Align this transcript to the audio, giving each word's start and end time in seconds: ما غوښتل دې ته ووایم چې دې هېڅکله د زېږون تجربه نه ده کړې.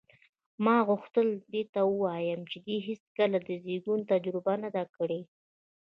ما 0.65 0.77
غوښتل 0.89 1.27
دې 1.51 1.63
ته 1.73 1.81
ووایم 1.89 2.41
چې 2.51 2.57
دې 2.67 2.77
هېڅکله 2.87 3.37
د 3.47 3.49
زېږون 3.63 3.99
تجربه 4.11 4.53
نه 4.63 4.69
ده 4.75 4.83
کړې. 4.95 5.21